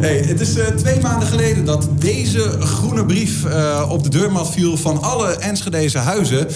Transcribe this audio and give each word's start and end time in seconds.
Hey, 0.00 0.18
het 0.18 0.40
is 0.40 0.56
uh, 0.56 0.66
twee 0.66 1.00
maanden 1.00 1.28
geleden 1.28 1.64
dat 1.64 1.88
deze 1.98 2.40
groene 2.60 3.04
brief 3.04 3.44
uh, 3.44 3.88
op 3.90 4.02
de 4.02 4.08
deurmat 4.08 4.50
viel 4.50 4.76
van 4.76 5.02
alle 5.02 5.36
Enschedeze 5.36 5.98
huizen. 5.98 6.46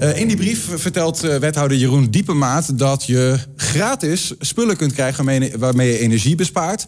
Uh, 0.00 0.18
in 0.18 0.28
die 0.28 0.36
brief 0.36 0.68
vertelt 0.74 1.20
wethouder 1.20 1.76
Jeroen 1.76 2.10
Diepemaat 2.10 2.78
dat 2.78 3.04
je 3.04 3.38
gratis 3.56 4.34
spullen 4.38 4.76
kunt 4.76 4.92
krijgen 4.92 5.24
waarmee, 5.58 5.92
je 5.92 5.98
energie 5.98 6.34
bespaart. 6.34 6.84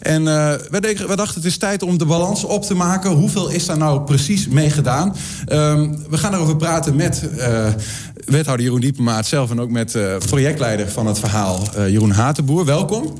En 0.00 0.24
we, 0.24 1.12
dachten 1.16 1.34
het 1.34 1.44
is 1.44 1.56
tijd 1.56 1.82
om 1.82 1.98
de 1.98 2.06
balans 2.06 2.44
op 2.44 2.62
te 2.62 2.74
maken. 2.74 3.10
Hoeveel 3.10 3.48
is 3.48 3.66
daar 3.66 3.78
nou 3.78 4.00
precies 4.00 4.48
mee 4.48 4.70
gedaan? 4.70 5.16
Ehm, 5.46 5.94
we 6.10 6.18
gaan 6.18 6.34
erover 6.34 6.56
praten 6.56 6.96
met 6.96 7.28
wethouder 8.24 8.64
Jeroen 8.64 8.80
Diepemaat 8.80 9.26
zelf 9.26 9.50
en 9.50 9.60
ook 9.60 9.70
met 9.70 9.98
projectleider 10.26 10.90
van 10.90 11.06
het 11.06 11.18
verhaal 11.18 11.68
Jeroen 11.86 12.10
Hatenboer. 12.10 12.64
Welkom. 12.64 13.14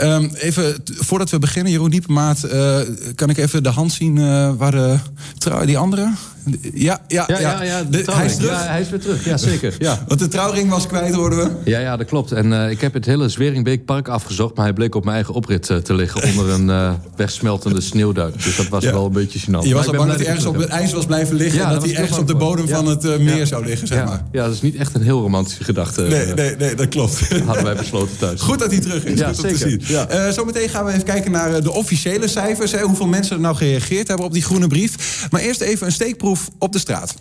Um, 0.00 0.30
even, 0.34 0.82
voordat 0.84 1.30
we 1.30 1.38
beginnen, 1.38 1.72
Jeroen 1.72 1.90
Diepemaat, 1.90 2.44
uh, 2.44 2.78
kan 3.14 3.30
ik 3.30 3.36
even 3.36 3.62
de 3.62 3.68
hand 3.68 3.92
zien 3.92 4.16
uh, 4.16 4.54
waar 4.54 4.70
de, 4.70 4.98
die 5.64 5.78
andere? 5.78 6.12
Ja, 6.74 7.00
ja, 7.08 7.24
ja. 7.28 7.40
ja, 7.40 7.62
ja 7.62 7.82
de, 7.82 8.02
hij 8.10 8.26
is 8.26 8.36
terug. 8.36 8.50
Ja, 8.50 8.66
hij 8.66 8.80
is 8.80 8.90
weer 8.90 9.00
terug, 9.00 9.24
ja 9.24 9.36
zeker. 9.36 9.74
Ja. 9.78 10.04
Want 10.06 10.20
de 10.20 10.28
trouwring 10.28 10.70
was 10.70 10.86
kwijt, 10.86 11.14
hoorden 11.14 11.38
we. 11.38 11.70
Ja, 11.70 11.78
ja 11.78 11.96
dat 11.96 12.06
klopt. 12.06 12.32
En 12.32 12.52
uh, 12.52 12.70
ik 12.70 12.80
heb 12.80 12.94
het 12.94 13.06
hele 13.06 13.28
Zweringbeekpark 13.28 14.08
afgezocht... 14.08 14.54
maar 14.54 14.64
hij 14.64 14.74
bleek 14.74 14.94
op 14.94 15.04
mijn 15.04 15.16
eigen 15.16 15.34
oprit 15.34 15.68
uh, 15.68 15.76
te 15.76 15.94
liggen... 15.94 16.22
onder 16.22 16.48
een 16.48 16.68
uh, 16.68 16.92
wegsmeltende 17.16 17.80
sneeuwduik. 17.80 18.42
Dus 18.42 18.56
dat 18.56 18.68
was 18.68 18.84
wel 18.84 19.06
een 19.06 19.12
beetje 19.12 19.38
gênant. 19.38 19.66
Je 19.66 19.74
was 19.74 19.86
al 19.86 19.92
bang 19.92 20.10
dat 20.10 20.18
hij 20.18 20.26
ergens 20.26 20.46
op 20.46 20.56
het 20.56 20.68
ijs 20.68 20.92
was 20.92 21.06
blijven 21.06 21.36
liggen... 21.36 21.64
en 21.64 21.70
dat, 21.70 21.84
hij 21.84 21.96
ergens 21.96 22.18
op 22.18 22.26
de 22.26 22.34
bodem 22.34 22.68
van 22.68 22.86
het 22.86 23.20
meer 23.20 23.46
zou 23.46 23.64
liggen, 23.64 23.86
zeg 23.86 24.04
maar. 24.04 24.24
Ja, 24.32 24.44
dat 24.44 24.54
is 24.54 24.62
niet 24.62 24.76
echt 24.76 24.94
een 24.94 25.02
heel 25.02 25.20
romantische 25.20 25.64
gedachte. 25.64 26.02
Nee, 26.02 26.26
nee, 26.26 26.56
nee 26.56 26.74
dat 26.74 26.88
klopt. 26.88 27.20
Hadden 27.46 27.64
wij 27.64 27.76
besloten 27.76 28.18
thuis. 28.18 28.40
Goed 28.40 28.58
dat 28.58 28.70
hij 28.70 28.80
terug 28.80 29.04
is, 29.04 29.18
ja, 29.18 29.32
zeker. 29.32 29.58
te 29.58 29.68
zien. 29.68 30.32
Zometeen 30.32 30.68
gaan 30.68 30.84
we 30.84 30.92
even 30.92 31.04
kijken 31.04 31.30
naar 31.30 31.62
de 31.62 31.72
officiële 31.72 32.28
cijfers. 32.28 32.72
Hè, 32.72 32.80
hoeveel 32.80 33.06
mensen 33.06 33.36
er 33.36 33.42
nou 33.42 33.56
gereageerd 33.56 34.08
hebben 34.08 34.26
op 34.26 34.32
die 34.32 34.42
groene 34.42 34.66
brief. 34.66 35.26
Maar 35.30 35.40
eerst 35.40 35.60
even 35.60 35.86
een 35.86 35.92
steekproef 35.92 36.31
op 36.58 36.72
de 36.72 36.78
straat. 36.78 37.14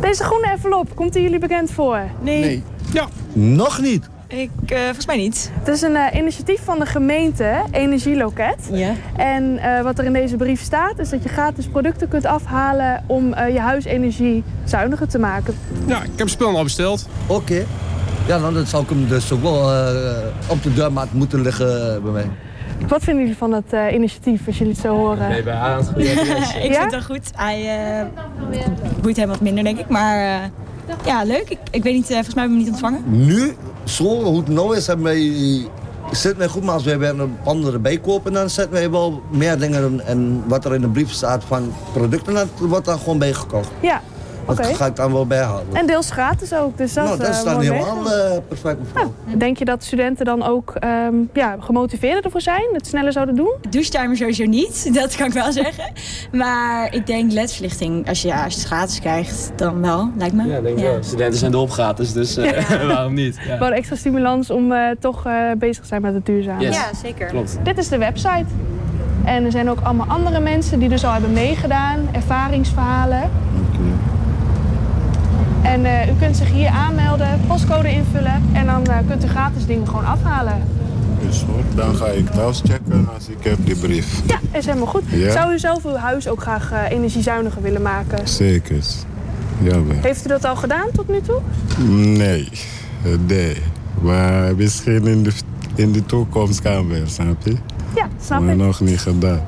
Deze 0.00 0.24
groene 0.24 0.46
envelop, 0.46 0.96
komt 0.96 1.12
die 1.12 1.22
jullie 1.22 1.38
bekend 1.38 1.70
voor? 1.70 2.00
Nee. 2.20 2.40
nee. 2.40 2.62
Ja. 2.92 3.08
Nog 3.32 3.80
niet. 3.80 4.08
Ik, 4.26 4.50
uh, 4.72 4.78
volgens 4.84 5.06
mij 5.06 5.16
niet. 5.16 5.50
Het 5.58 5.68
is 5.68 5.82
een 5.82 5.92
uh, 5.92 6.06
initiatief 6.14 6.64
van 6.64 6.78
de 6.78 6.86
gemeente, 6.86 7.62
Energieloket. 7.70 8.68
Ja. 8.70 8.94
En 9.16 9.42
uh, 9.42 9.82
wat 9.82 9.98
er 9.98 10.04
in 10.04 10.12
deze 10.12 10.36
brief 10.36 10.62
staat, 10.62 10.98
is 10.98 11.08
dat 11.08 11.22
je 11.22 11.28
gratis 11.28 11.66
producten 11.66 12.08
kunt 12.08 12.24
afhalen 12.24 13.04
om 13.06 13.28
je 13.28 13.60
huisenergie 13.60 14.44
zuiniger 14.64 15.08
te 15.08 15.18
maken. 15.18 15.54
Ja, 15.86 16.02
ik 16.02 16.10
heb 16.16 16.28
spullen 16.28 16.54
al 16.54 16.62
besteld. 16.62 17.08
Oké. 17.26 17.40
Okay. 17.40 17.66
Ja, 18.26 18.38
dan 18.38 18.66
zou 18.66 18.82
ik 18.82 18.88
hem 18.88 19.08
dus 19.08 19.32
ook 19.32 19.42
wel 19.42 19.62
op 20.46 20.62
de 20.62 20.74
deurmaat 20.74 21.12
moeten 21.12 21.40
liggen 21.40 22.02
bij 22.02 22.12
mij. 22.12 22.30
Wat 22.88 23.02
vinden 23.02 23.22
jullie 23.22 23.38
van 23.38 23.52
het 23.52 23.72
uh, 23.72 23.92
initiatief, 23.92 24.46
als 24.46 24.58
jullie 24.58 24.72
het 24.72 24.82
zo 24.82 24.96
horen? 24.96 25.28
Nee, 25.28 25.42
bij 25.42 25.54
aan 25.54 25.80
Ik 25.96 26.06
vind 26.60 26.76
het 26.76 26.90
wel 26.90 27.02
goed. 27.02 27.30
Hij 27.36 28.00
uh, 28.00 28.06
boeit 29.02 29.16
hem 29.16 29.28
wat 29.28 29.40
minder, 29.40 29.64
denk 29.64 29.78
ik. 29.78 29.88
Maar 29.88 30.18
uh, 30.18 30.96
ja, 31.04 31.24
leuk. 31.24 31.48
Ik, 31.48 31.58
ik 31.70 31.82
weet 31.82 31.94
niet, 31.94 32.06
volgens 32.06 32.34
mij 32.34 32.44
hebben 32.44 32.64
we 32.64 32.64
hem 32.64 32.72
niet 32.72 32.82
ontvangen. 32.82 33.02
Nu, 33.06 33.54
zo 33.84 34.04
hoe 34.04 34.36
het 34.36 34.48
nou 34.48 34.76
is, 34.76 34.86
hebben 34.86 35.04
wij... 35.04 35.32
Zit 36.10 36.38
mij 36.38 36.48
goed, 36.48 36.62
maar 36.62 36.74
als 36.74 36.84
wij 36.84 36.98
weer 36.98 37.20
een 37.20 37.36
andere 37.44 37.78
bijkopen, 37.78 38.32
dan 38.32 38.50
zetten 38.50 38.72
wij 38.72 38.90
wel 38.90 39.22
meer 39.30 39.58
dingen. 39.58 40.06
En 40.06 40.42
wat 40.46 40.64
er 40.64 40.74
in 40.74 40.80
de 40.80 40.88
brief 40.88 41.10
staat 41.10 41.44
van 41.44 41.72
producten, 41.92 42.34
dat 42.34 42.48
wordt 42.58 42.84
daar 42.84 42.98
gewoon 42.98 43.18
bijgekocht. 43.18 43.70
Ja, 43.80 44.00
dat 44.46 44.66
ga 44.66 44.86
ik 44.86 44.96
dan 44.96 45.12
wel 45.12 45.26
bijhalen. 45.26 45.66
En 45.72 45.86
deels 45.86 46.10
gratis 46.10 46.54
ook. 46.54 46.78
Dus 46.78 46.92
dat, 46.92 47.04
nou, 47.04 47.18
dat 47.18 47.28
is 47.28 47.42
dan 47.42 47.60
helemaal 47.60 48.06
uh, 48.06 48.12
perfect. 48.48 48.78
Nou, 48.94 49.10
denk 49.36 49.58
je 49.58 49.64
dat 49.64 49.84
studenten 49.84 50.24
dan 50.24 50.42
ook 50.42 50.74
um, 50.84 51.30
ja, 51.32 51.56
gemotiveerder 51.60 52.24
ervoor 52.24 52.40
zijn? 52.40 52.68
Het 52.72 52.86
sneller 52.86 53.12
zouden 53.12 53.34
doen? 53.34 53.54
Douchetimer 53.70 54.16
sowieso 54.16 54.44
niet, 54.44 54.88
dat 55.00 55.16
kan 55.16 55.26
ik 55.26 55.32
wel 55.32 55.52
zeggen. 55.52 55.92
Maar 56.32 56.94
ik 56.94 57.06
denk 57.06 57.32
ledverlichting, 57.32 58.08
als 58.08 58.22
je, 58.22 58.28
ja, 58.28 58.44
als 58.44 58.52
je 58.54 58.58
het 58.58 58.68
gratis 58.68 59.00
krijgt, 59.00 59.52
dan 59.56 59.80
wel, 59.80 60.10
lijkt 60.18 60.34
me. 60.34 60.46
Ja, 60.46 60.60
denk 60.60 60.78
ik 60.78 60.84
wel. 60.84 61.02
Studenten 61.02 61.38
zijn 61.38 61.52
erop 61.52 61.70
gratis, 61.70 62.12
dus 62.12 62.38
uh, 62.38 62.70
waarom 62.86 63.14
niet? 63.14 63.38
Ja. 63.46 63.56
Gewoon 63.56 63.72
extra 63.72 63.96
stimulans 63.96 64.50
om 64.50 64.72
uh, 64.72 64.90
toch 65.00 65.26
bezig 65.58 65.82
te 65.82 65.88
zijn 65.88 66.02
met 66.02 66.14
het 66.14 66.26
duurzaam. 66.26 66.60
Ja, 66.60 66.94
zeker. 67.02 67.26
Klopt. 67.26 67.58
Dit 67.62 67.78
is 67.78 67.88
de 67.88 67.98
website. 67.98 68.44
En 69.24 69.44
er 69.44 69.50
zijn 69.50 69.70
ook 69.70 69.80
allemaal 69.82 70.06
andere 70.06 70.40
mensen 70.40 70.78
die 70.78 70.88
dus 70.88 71.04
al 71.04 71.12
hebben 71.12 71.32
meegedaan, 71.32 72.08
ervaringsverhalen. 72.12 73.30
En 75.62 75.84
uh, 75.84 76.08
u 76.08 76.12
kunt 76.18 76.36
zich 76.36 76.50
hier 76.50 76.68
aanmelden, 76.68 77.40
postcode 77.46 77.92
invullen 77.92 78.42
en 78.52 78.66
dan 78.66 78.82
uh, 78.88 78.96
kunt 79.08 79.24
u 79.24 79.28
gratis 79.28 79.66
dingen 79.66 79.86
gewoon 79.86 80.04
afhalen. 80.04 80.62
Is 81.28 81.44
goed, 81.48 81.76
dan 81.76 81.94
ga 81.94 82.06
ik 82.06 82.30
thuis 82.30 82.62
checken 82.64 83.08
als 83.14 83.28
ik 83.28 83.44
heb 83.44 83.58
die 83.64 83.76
brief. 83.76 84.22
Ja, 84.26 84.38
is 84.58 84.66
helemaal 84.66 84.86
goed. 84.86 85.02
Ja? 85.10 85.32
Zou 85.32 85.52
u 85.52 85.58
zelf 85.58 85.84
uw 85.84 85.94
huis 85.94 86.28
ook 86.28 86.40
graag 86.40 86.72
uh, 86.72 86.90
energiezuiniger 86.90 87.62
willen 87.62 87.82
maken? 87.82 88.28
Zeker, 88.28 88.84
jawel. 89.62 89.96
Heeft 90.00 90.24
u 90.24 90.28
dat 90.28 90.44
al 90.44 90.56
gedaan 90.56 90.86
tot 90.92 91.08
nu 91.08 91.20
toe? 91.20 91.40
Nee, 91.88 92.48
nee. 93.26 93.56
Maar 94.00 94.54
misschien 94.56 95.06
in 95.06 95.22
de, 95.22 95.32
in 95.74 95.92
de 95.92 96.06
toekomst 96.06 96.60
kan 96.60 96.88
wel, 96.88 97.06
snap 97.06 97.42
je? 97.44 97.56
Ja, 97.94 98.08
snap 98.20 98.40
ik. 98.40 98.46
Maar 98.46 98.56
nog 98.56 98.80
niet 98.80 99.00
gedaan. 99.00 99.40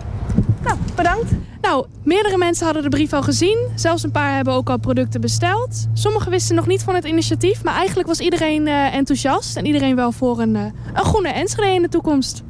Nou, 0.65 0.77
bedankt. 0.95 1.31
Nou, 1.65 1.87
meerdere 2.03 2.37
mensen 2.37 2.65
hadden 2.65 2.83
de 2.83 2.89
brief 2.89 3.13
al 3.13 3.23
gezien. 3.23 3.69
Zelfs 3.75 4.03
een 4.03 4.11
paar 4.11 4.35
hebben 4.35 4.55
ook 4.55 4.71
al 4.71 4.79
producten 4.79 5.21
besteld. 5.21 5.87
Sommigen 5.93 6.31
wisten 6.31 6.55
nog 6.55 6.67
niet 6.67 6.83
van 6.83 6.95
het 6.95 7.05
initiatief. 7.05 7.65
Maar 7.65 7.75
eigenlijk 7.75 8.09
was 8.09 8.21
iedereen 8.21 8.67
uh, 8.67 8.95
enthousiast. 8.95 9.57
En 9.57 9.67
iedereen 9.67 9.97
wel 9.97 10.13
voor 10.13 10.41
een, 10.41 10.55
uh, 10.55 10.63
een 10.95 11.05
groene 11.05 11.29
Enschede 11.29 11.75
in 11.75 11.83
de 11.83 11.89
toekomst. 11.89 12.43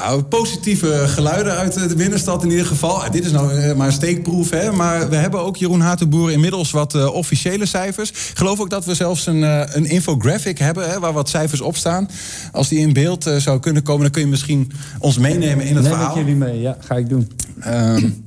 Nou, 0.00 0.22
positieve 0.22 1.04
geluiden 1.06 1.56
uit 1.56 1.88
de 1.88 1.94
binnenstad 1.94 2.42
in 2.42 2.50
ieder 2.50 2.66
geval. 2.66 3.10
Dit 3.10 3.24
is 3.24 3.32
nou 3.32 3.52
eh, 3.52 3.76
maar 3.76 3.86
een 3.86 3.92
steekproef, 3.92 4.50
hè. 4.50 4.72
Maar 4.72 5.08
we 5.08 5.16
hebben 5.16 5.40
ook, 5.40 5.56
Jeroen 5.56 5.80
Hatenboer, 5.80 6.30
inmiddels 6.32 6.70
wat 6.70 6.94
uh, 6.94 7.14
officiële 7.14 7.66
cijfers. 7.66 8.10
Ik 8.10 8.32
geloof 8.34 8.60
ook 8.60 8.70
dat 8.70 8.84
we 8.84 8.94
zelfs 8.94 9.26
een, 9.26 9.36
uh, 9.36 9.62
een 9.66 9.84
infographic 9.84 10.58
hebben, 10.58 10.90
hè, 10.90 11.00
waar 11.00 11.12
wat 11.12 11.28
cijfers 11.28 11.60
op 11.60 11.76
staan. 11.76 12.08
Als 12.52 12.68
die 12.68 12.78
in 12.78 12.92
beeld 12.92 13.26
uh, 13.26 13.36
zou 13.36 13.60
kunnen 13.60 13.82
komen, 13.82 14.02
dan 14.02 14.10
kun 14.10 14.22
je 14.22 14.26
misschien 14.26 14.72
ons 14.98 15.18
meenemen 15.18 15.66
in 15.66 15.74
het 15.74 15.84
Neem 15.84 15.92
verhaal. 15.92 16.14
Neem 16.14 16.26
ik 16.26 16.30
jullie 16.30 16.44
mee, 16.44 16.60
ja, 16.60 16.76
ga 16.80 16.96
ik 16.96 17.08
doen. 17.08 17.30
Um, 17.66 18.24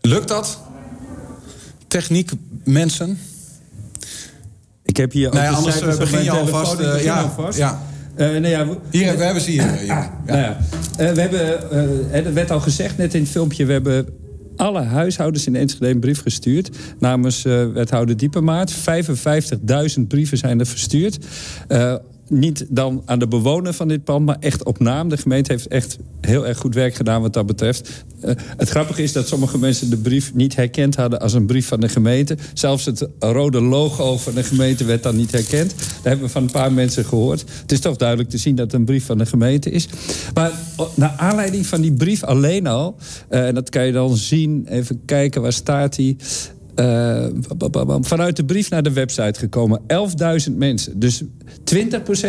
lukt 0.00 0.28
dat? 0.28 0.58
Techniek, 1.88 2.30
mensen? 2.64 3.18
Ik 4.82 4.96
heb 4.96 5.12
hier 5.12 5.26
ook 5.26 5.32
nou 5.32 5.44
ja, 5.44 5.52
anders 5.52 5.96
begin 5.98 6.24
je 6.24 6.30
alvast. 6.30 6.78
ja, 7.02 7.22
alvast. 7.22 7.58
ja. 7.58 7.82
Uh, 8.16 8.30
nou 8.30 8.48
ja, 8.48 8.66
hier, 8.90 9.16
we 9.16 9.22
hebben 9.22 9.42
ze 9.42 9.50
hier. 9.50 9.84
Ja. 9.84 10.20
Nou 10.26 10.38
ja. 10.38 10.58
Uh, 11.00 11.12
we 11.12 11.20
hebben, 11.20 11.58
uh, 12.26 12.32
werd 12.32 12.50
al 12.50 12.60
gezegd 12.60 12.96
net 12.96 13.14
in 13.14 13.20
het 13.20 13.30
filmpje... 13.30 13.64
we 13.64 13.72
hebben 13.72 14.06
alle 14.56 14.82
huishoudens 14.82 15.46
in 15.46 15.56
Enschede 15.56 15.88
een 15.88 16.00
brief 16.00 16.22
gestuurd... 16.22 16.70
namens 16.98 17.42
wethouder 17.72 18.16
Diepemaat. 18.16 18.72
55.000 18.72 20.02
brieven 20.08 20.38
zijn 20.38 20.60
er 20.60 20.66
verstuurd 20.66 21.18
niet 22.28 22.66
dan 22.68 23.02
aan 23.04 23.18
de 23.18 23.28
bewoner 23.28 23.72
van 23.72 23.88
dit 23.88 24.04
pand, 24.04 24.26
maar 24.26 24.36
echt 24.40 24.64
op 24.64 24.78
naam. 24.78 25.08
De 25.08 25.16
gemeente 25.16 25.52
heeft 25.52 25.66
echt 25.66 25.98
heel 26.20 26.46
erg 26.46 26.58
goed 26.58 26.74
werk 26.74 26.94
gedaan 26.94 27.22
wat 27.22 27.32
dat 27.32 27.46
betreft. 27.46 28.04
Uh, 28.24 28.30
het 28.56 28.68
grappige 28.68 29.02
is 29.02 29.12
dat 29.12 29.28
sommige 29.28 29.58
mensen 29.58 29.90
de 29.90 29.96
brief 29.96 30.34
niet 30.34 30.56
herkend 30.56 30.96
hadden 30.96 31.20
als 31.20 31.32
een 31.32 31.46
brief 31.46 31.66
van 31.66 31.80
de 31.80 31.88
gemeente. 31.88 32.36
Zelfs 32.54 32.84
het 32.84 33.08
rode 33.18 33.60
logo 33.60 34.16
van 34.18 34.34
de 34.34 34.42
gemeente 34.42 34.84
werd 34.84 35.02
dan 35.02 35.16
niet 35.16 35.32
herkend. 35.32 35.74
Daar 35.78 35.86
hebben 36.02 36.26
we 36.26 36.32
van 36.32 36.42
een 36.42 36.50
paar 36.50 36.72
mensen 36.72 37.04
gehoord. 37.04 37.44
Het 37.60 37.72
is 37.72 37.80
toch 37.80 37.96
duidelijk 37.96 38.30
te 38.30 38.38
zien 38.38 38.54
dat 38.54 38.64
het 38.64 38.74
een 38.74 38.84
brief 38.84 39.06
van 39.06 39.18
de 39.18 39.26
gemeente 39.26 39.70
is. 39.70 39.88
Maar 40.34 40.52
naar 40.94 41.14
aanleiding 41.16 41.66
van 41.66 41.80
die 41.80 41.92
brief 41.92 42.22
alleen 42.22 42.66
al... 42.66 42.96
Uh, 43.30 43.46
en 43.46 43.54
dat 43.54 43.70
kan 43.70 43.86
je 43.86 43.92
dan 43.92 44.16
zien, 44.16 44.66
even 44.68 45.02
kijken, 45.04 45.42
waar 45.42 45.52
staat 45.52 45.96
die... 45.96 46.16
Uh, 46.76 47.26
vanuit 48.00 48.36
de 48.36 48.44
brief 48.44 48.70
naar 48.70 48.82
de 48.82 48.92
website 48.92 49.38
gekomen. 49.38 49.80
11.000 50.48 50.52
mensen. 50.56 50.98
Dus 50.98 51.24
20% 51.24 51.26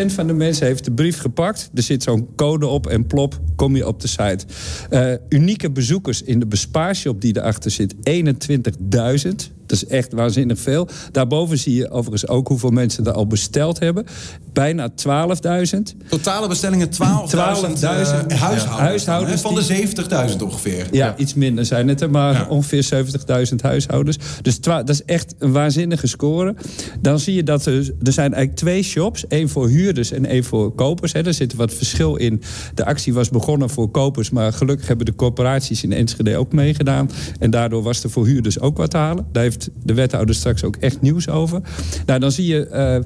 van 0.05 0.27
de 0.27 0.33
mensen 0.33 0.65
heeft 0.65 0.85
de 0.85 0.91
brief 0.91 1.19
gepakt. 1.19 1.69
Er 1.73 1.83
zit 1.83 2.03
zo'n 2.03 2.27
code 2.35 2.67
op 2.67 2.87
en 2.87 3.07
plop, 3.07 3.39
kom 3.55 3.75
je 3.75 3.87
op 3.87 4.01
de 4.01 4.07
site. 4.07 4.45
Uh, 4.89 5.13
unieke 5.29 5.71
bezoekers 5.71 6.21
in 6.21 6.39
de 6.39 6.47
bespaarshop 6.47 7.21
die 7.21 7.37
erachter 7.37 7.71
zit. 7.71 7.95
21.000. 7.95 9.54
Dat 9.65 9.77
is 9.77 9.85
echt 9.85 10.13
waanzinnig 10.13 10.59
veel. 10.59 10.87
Daarboven 11.11 11.57
zie 11.57 11.75
je 11.75 11.89
overigens 11.89 12.27
ook 12.27 12.47
hoeveel 12.47 12.69
mensen 12.69 13.05
er 13.05 13.11
al 13.11 13.27
besteld 13.27 13.79
hebben. 13.79 14.05
Bijna 14.53 14.89
12.000. 14.89 15.79
Totale 16.09 16.47
bestellingen 16.47 16.87
12.000 16.87 16.93
12 17.27 17.83
uh, 17.83 18.41
huishoudens. 18.77 19.41
van 19.41 19.55
de 19.55 19.87
70.000 20.29 20.37
ongeveer. 20.43 20.87
Ja, 20.91 21.17
iets 21.17 21.33
minder 21.33 21.65
zijn 21.65 21.87
het 21.87 22.01
er, 22.01 22.09
maar 22.09 22.49
ongeveer 22.49 23.05
70.000 23.49 23.55
huishoudens. 23.61 24.17
Dus 24.41 24.61
dat 24.61 24.89
is 24.89 25.03
echt 25.03 25.35
een 25.39 25.51
waanzinnige 25.51 26.07
score. 26.07 26.55
Dan 27.01 27.19
zie 27.19 27.33
je 27.33 27.43
dat 27.43 27.65
er, 27.65 27.93
er 28.03 28.11
zijn 28.11 28.33
eigenlijk 28.33 28.55
twee 28.55 28.83
shops. 28.83 29.27
één 29.27 29.49
voor 29.49 29.67
huurders 29.67 30.11
en 30.11 30.25
één 30.25 30.43
voor 30.43 30.75
kopers. 30.75 31.13
Hè. 31.13 31.25
Er 31.25 31.33
zit 31.33 31.53
wat 31.55 31.73
verschil 31.73 32.15
in. 32.15 32.41
De 32.73 32.85
actie 32.85 33.13
was 33.13 33.29
begonnen 33.29 33.69
voor 33.69 33.89
kopers, 33.89 34.29
maar 34.29 34.53
gelukkig 34.53 34.87
hebben 34.87 35.05
de 35.05 35.15
corporaties 35.15 35.83
in 35.83 35.93
Enschede 35.93 36.37
ook 36.37 36.53
meegedaan. 36.53 37.09
En 37.39 37.49
daardoor 37.49 37.83
was 37.83 38.03
er 38.03 38.09
voor 38.09 38.25
huurders 38.25 38.59
ook 38.59 38.77
wat 38.77 38.91
te 38.91 38.97
halen. 38.97 39.25
Daar 39.31 39.43
heeft 39.43 39.54
de 39.83 39.93
wethouder 39.93 40.35
straks 40.35 40.63
ook 40.63 40.75
echt 40.75 41.01
nieuws 41.01 41.29
over. 41.29 41.61
Nou, 42.05 42.19
dan 42.19 42.31
zie 42.31 42.45
je... 42.47 43.03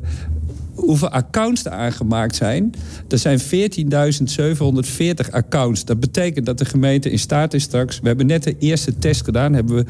Hoeveel 0.80 1.10
accounts 1.10 1.66
er 1.66 1.72
aangemaakt 1.72 2.36
zijn. 2.36 2.74
Er 3.08 3.18
zijn 3.18 3.40
14.740 3.40 3.46
accounts. 5.32 5.86
Dat 5.86 6.00
betekent 6.00 6.46
dat 6.46 6.58
de 6.58 6.66
gemeente 6.66 7.12
in 7.12 7.20
staat 7.20 7.54
is 7.54 7.64
straks... 7.64 8.00
We 8.00 8.08
hebben 8.08 8.26
net 8.26 8.44
de 8.44 8.56
eerste 8.60 8.98
test 8.98 9.24
gedaan. 9.24 9.54
Hebben 9.54 9.76
we 9.76 9.86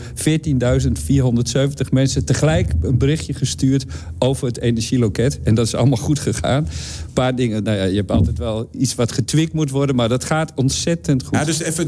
14.470 1.85 1.89
mensen 1.91 2.25
tegelijk 2.25 2.73
een 2.81 2.97
berichtje 2.97 3.33
gestuurd... 3.33 3.85
over 4.19 4.47
het 4.47 4.59
energieloket. 4.59 5.39
En 5.43 5.55
dat 5.55 5.65
is 5.65 5.75
allemaal 5.75 5.97
goed 5.97 6.19
gegaan. 6.19 6.63
Een 6.63 7.13
paar 7.13 7.35
dingen, 7.35 7.63
nou 7.63 7.77
ja, 7.77 7.83
je 7.83 7.95
hebt 7.95 8.11
altijd 8.11 8.37
wel 8.37 8.69
iets 8.77 8.95
wat 8.95 9.11
getwikt 9.11 9.53
moet 9.53 9.69
worden... 9.69 9.95
maar 9.95 10.09
dat 10.09 10.23
gaat 10.23 10.51
ontzettend 10.55 11.23
goed. 11.23 11.37
Ja, 11.37 11.45
dus 11.45 11.59
even 11.59 11.87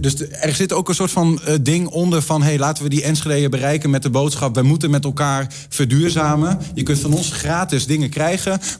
dus 0.00 0.30
er 0.30 0.54
zit 0.54 0.72
ook 0.72 0.88
een 0.88 0.94
soort 0.94 1.10
van 1.10 1.40
uh, 1.48 1.54
ding 1.62 1.86
onder 1.86 2.22
van... 2.22 2.42
hey, 2.42 2.58
laten 2.58 2.82
we 2.82 2.88
die 2.88 3.02
Enschede'en 3.02 3.50
bereiken 3.50 3.90
met 3.90 4.02
de 4.02 4.10
boodschap... 4.10 4.54
wij 4.54 4.64
moeten 4.64 4.90
met 4.90 5.04
elkaar 5.04 5.54
verduurzamen. 5.68 6.58
Je 6.74 6.82
kunt 6.82 6.98
van 6.98 7.14
ons 7.14 7.32
gratis 7.32 7.86
dingen 7.86 8.08
krijgen... 8.08 8.27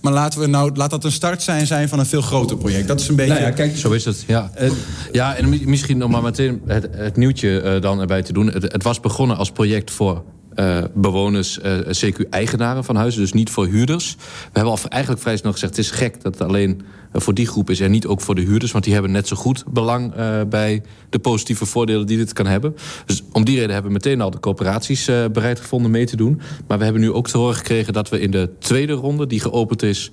maar 0.02 0.12
laten 0.12 0.40
we 0.40 0.46
nou, 0.46 0.70
laat 0.74 0.90
dat 0.90 1.04
een 1.04 1.12
start 1.12 1.42
zijn, 1.42 1.66
zijn 1.66 1.88
van 1.88 1.98
een 1.98 2.06
veel 2.06 2.22
groter 2.22 2.56
project. 2.56 2.88
Dat 2.88 3.00
is 3.00 3.08
een 3.08 3.16
beetje... 3.16 3.32
Nou 3.32 3.44
ja, 3.44 3.50
kijk, 3.50 3.76
zo 3.76 3.90
is 3.90 4.04
het, 4.04 4.24
ja. 4.26 4.50
Uh, 4.60 4.70
ja, 5.12 5.34
en 5.34 5.48
misschien 5.70 5.98
nog 5.98 6.10
maar 6.10 6.22
meteen 6.22 6.60
het, 6.66 6.88
het 6.90 7.16
nieuwtje 7.16 7.62
uh, 7.62 7.80
dan 7.80 8.00
erbij 8.00 8.22
te 8.22 8.32
doen. 8.32 8.46
Het, 8.46 8.72
het 8.72 8.82
was 8.82 9.00
begonnen 9.00 9.36
als 9.36 9.50
project 9.50 9.90
voor 9.90 10.22
uh, 10.54 10.78
bewoners, 10.94 11.58
uh, 11.58 11.78
CQ-eigenaren 11.78 12.84
van 12.84 12.96
huizen, 12.96 13.20
dus 13.20 13.32
niet 13.32 13.50
voor 13.50 13.66
huurders. 13.66 14.16
We 14.18 14.22
hebben 14.52 14.72
al 14.72 14.78
eigenlijk 14.88 15.22
vrij 15.22 15.36
snel 15.36 15.52
gezegd: 15.52 15.76
het 15.76 15.84
is 15.84 15.90
gek 15.90 16.22
dat 16.22 16.38
het 16.38 16.48
alleen 16.48 16.82
voor 17.12 17.34
die 17.34 17.46
groep 17.46 17.70
is 17.70 17.80
en 17.80 17.90
niet 17.90 18.06
ook 18.06 18.20
voor 18.20 18.34
de 18.34 18.40
huurders, 18.40 18.72
want 18.72 18.84
die 18.84 18.92
hebben 18.92 19.12
net 19.12 19.28
zo 19.28 19.36
goed 19.36 19.64
belang 19.68 20.14
bij 20.48 20.82
de 21.10 21.18
positieve 21.18 21.66
voordelen 21.66 22.06
die 22.06 22.16
dit 22.16 22.32
kan 22.32 22.46
hebben. 22.46 22.76
Dus 23.06 23.22
om 23.32 23.44
die 23.44 23.54
reden 23.54 23.72
hebben 23.72 23.92
we 23.92 23.98
meteen 24.02 24.20
al 24.20 24.30
de 24.30 24.40
coöperaties 24.40 25.04
bereid 25.32 25.60
gevonden 25.60 25.90
mee 25.90 26.06
te 26.06 26.16
doen. 26.16 26.40
Maar 26.66 26.78
we 26.78 26.84
hebben 26.84 27.02
nu 27.02 27.12
ook 27.12 27.28
te 27.28 27.38
horen 27.38 27.54
gekregen 27.54 27.92
dat 27.92 28.08
we 28.08 28.20
in 28.20 28.30
de 28.30 28.50
tweede 28.58 28.92
ronde, 28.92 29.26
die 29.26 29.40
geopend 29.40 29.82
is 29.82 30.10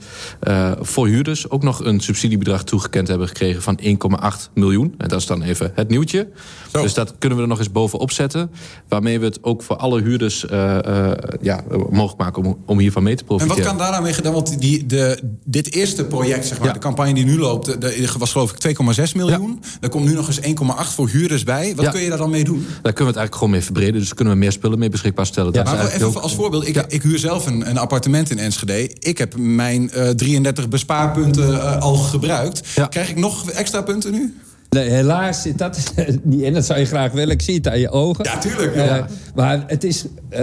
voor 0.79 1.07
huurders, 1.07 1.49
ook 1.49 1.63
nog 1.63 1.83
een 1.83 1.99
subsidiebedrag 1.99 2.63
toegekend 2.63 3.07
hebben 3.07 3.27
gekregen 3.27 3.61
van 3.61 3.79
1,8 3.81 4.51
miljoen. 4.53 4.95
En 4.97 5.07
dat 5.07 5.19
is 5.19 5.25
dan 5.25 5.41
even 5.41 5.71
het 5.75 5.89
nieuwtje. 5.89 6.27
Zo. 6.71 6.81
Dus 6.81 6.93
dat 6.93 7.15
kunnen 7.17 7.37
we 7.37 7.43
er 7.43 7.49
nog 7.49 7.59
eens 7.59 7.71
bovenop 7.71 8.11
zetten, 8.11 8.51
waarmee 8.87 9.19
we 9.19 9.25
het 9.25 9.43
ook 9.43 9.63
voor 9.63 9.75
alle 9.75 10.01
huurders 10.01 10.45
ja, 11.41 11.63
mogelijk 11.89 12.17
maken 12.17 12.43
om, 12.43 12.57
om 12.65 12.79
hiervan 12.79 13.03
mee 13.03 13.15
te 13.15 13.23
profiteren. 13.23 13.57
En 13.57 13.63
wat 13.63 13.71
kan 13.71 13.83
daar 13.83 13.91
nou 13.91 14.03
mee 14.03 14.13
gedaan? 14.13 14.33
Want 14.33 14.59
die, 14.59 14.85
de, 14.85 15.19
dit 15.43 15.73
eerste 15.73 16.05
project, 16.05 16.45
zeg 16.45 16.57
maar, 16.57 16.67
ja. 16.67 16.73
de 16.73 16.79
campagne 16.85 17.13
die 17.13 17.25
nu 17.25 17.37
loopt... 17.37 17.81
De 17.81 18.13
was 18.17 18.31
geloof 18.31 18.51
ik 18.51 18.77
2,6 18.77 19.11
miljoen. 19.15 19.59
Ja. 19.61 19.67
Er 19.81 19.89
komt 19.89 20.05
nu 20.05 20.13
nog 20.13 20.27
eens 20.27 20.39
1,8 20.39 20.93
voor 20.95 21.09
huurders 21.09 21.43
bij. 21.43 21.75
Wat 21.75 21.85
ja. 21.85 21.91
kun 21.91 22.01
je 22.01 22.09
daar 22.09 22.17
dan 22.17 22.29
mee 22.29 22.43
doen? 22.43 22.65
Daar 22.67 22.93
kunnen 22.93 22.93
we 22.93 22.93
het 22.93 23.03
eigenlijk 23.03 23.35
gewoon 23.35 23.49
mee 23.49 23.61
verbreden. 23.61 23.99
Dus 23.99 24.13
kunnen 24.13 24.33
we 24.33 24.39
meer 24.39 24.51
spullen 24.51 24.79
mee 24.79 24.89
beschikbaar 24.89 25.25
stellen. 25.25 25.53
Ja, 25.53 25.63
maar 25.63 25.87
even 25.87 26.07
ook... 26.07 26.15
als 26.15 26.35
voorbeeld. 26.35 26.67
Ik, 26.67 26.85
ik 26.87 27.01
huur 27.01 27.19
zelf 27.19 27.45
een, 27.45 27.69
een, 27.69 27.77
appartement 27.77 28.29
in 28.29 28.39
Enschede. 28.39 28.89
Ik 28.99 29.17
heb 29.17 29.37
mijn 29.37 29.91
uh, 29.95 30.09
33 30.09 30.69
bespaarpunten 30.69 31.81
al 31.81 31.95
gebruikt. 31.95 32.61
Krijg 32.89 33.09
ik 33.09 33.17
nog 33.17 33.49
extra 33.49 33.81
punten 33.81 34.11
nu? 34.11 34.35
Nee, 34.75 34.89
helaas 34.89 35.41
zit 35.41 35.57
dat 35.57 35.93
niet 36.23 36.41
in. 36.47 36.53
Dat 36.53 36.65
zou 36.65 36.79
je 36.79 36.85
graag 36.85 37.11
willen. 37.11 37.33
Ik 37.33 37.41
zie 37.41 37.55
het 37.55 37.67
aan 37.67 37.79
je 37.79 37.89
ogen. 37.89 38.23
Ja, 38.23 38.37
tuurlijk. 38.37 38.75
Ja. 38.75 38.97
Uh, 38.97 39.03
maar 39.35 39.63
het 39.67 39.83
is 39.83 40.05
uh, 40.05 40.39